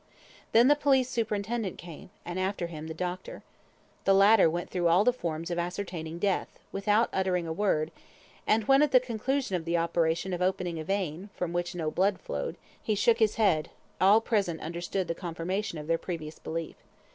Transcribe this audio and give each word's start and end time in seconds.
Then 0.51 0.67
the 0.67 0.73
police 0.75 1.09
superintendent 1.11 1.77
came, 1.77 2.09
and 2.25 2.39
after 2.39 2.65
him 2.65 2.87
the 2.87 2.93
doctor. 2.95 3.43
The 4.05 4.15
latter 4.15 4.49
went 4.49 4.71
through 4.71 4.87
all 4.87 5.03
the 5.03 5.13
forms 5.13 5.51
of 5.51 5.59
ascertaining 5.59 6.17
death, 6.17 6.57
without 6.71 7.11
uttering 7.13 7.45
a 7.45 7.53
word, 7.53 7.91
and 8.47 8.63
when 8.63 8.81
at 8.81 8.91
the 8.93 8.99
conclusion 8.99 9.55
of 9.57 9.63
the 9.63 9.77
operation 9.77 10.33
of 10.33 10.41
opening 10.41 10.79
a 10.79 10.83
vein, 10.83 11.29
from 11.35 11.53
which 11.53 11.75
no 11.75 11.91
blood 11.91 12.19
flowed, 12.19 12.57
he 12.81 12.95
shook 12.95 13.19
his 13.19 13.35
head, 13.35 13.69
all 14.01 14.21
present 14.21 14.59
understood 14.61 15.07
the 15.07 15.13
confirmation 15.13 15.77
of 15.77 15.85
their 15.85 15.99
previous 15.99 16.39
belief. 16.39 16.77